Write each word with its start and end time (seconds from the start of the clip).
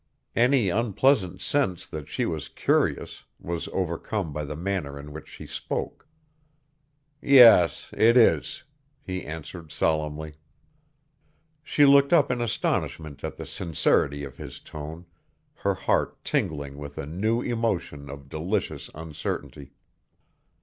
Any 0.35 0.69
unpleasant 0.69 1.41
sense 1.41 1.85
that 1.85 2.09
she 2.09 2.25
was 2.25 2.47
curious 2.49 3.25
was 3.39 3.67
overcome 3.71 4.33
by 4.33 4.43
the 4.43 4.55
manner 4.55 4.99
in 4.99 5.13
which 5.13 5.27
she 5.27 5.45
spoke. 5.45 6.07
"Yes, 7.21 7.91
it 7.95 8.17
is," 8.17 8.63
he 9.03 9.23
answered 9.23 9.71
solemnly. 9.71 10.33
She 11.63 11.85
looked 11.85 12.13
up 12.13 12.31
in 12.31 12.41
astonishment 12.41 13.23
at 13.23 13.37
the 13.37 13.45
sincerity 13.45 14.23
of 14.23 14.37
his 14.37 14.59
tone, 14.59 15.05
her 15.57 15.75
heart 15.75 16.23
tingling 16.23 16.79
with 16.79 16.97
a 16.97 17.05
new 17.05 17.43
emotion 17.43 18.09
of 18.09 18.27
delicious 18.27 18.89
uncertainty. 18.95 19.75